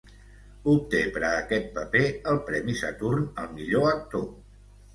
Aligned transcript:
Obté 0.71 1.01
per 1.17 1.21
a 1.27 1.33
aquest 1.41 1.69
paper 1.75 2.03
el 2.33 2.41
Premi 2.49 2.77
Saturn 2.81 3.31
al 3.45 3.55
millor 3.61 3.89
actor. 3.95 4.29